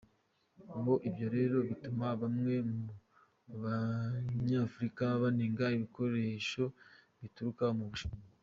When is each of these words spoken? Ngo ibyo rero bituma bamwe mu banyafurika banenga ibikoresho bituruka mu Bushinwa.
Ngo 0.77 0.93
ibyo 1.07 1.27
rero 1.35 1.55
bituma 1.69 2.07
bamwe 2.21 2.55
mu 2.71 2.81
banyafurika 3.63 5.03
banenga 5.21 5.65
ibikoresho 5.77 6.63
bituruka 7.21 7.65
mu 7.77 7.85
Bushinwa. 7.91 8.19